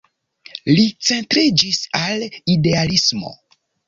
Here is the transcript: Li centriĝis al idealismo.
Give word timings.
Li 0.77 0.85
centriĝis 1.09 1.81
al 1.99 2.25
idealismo. 2.55 3.35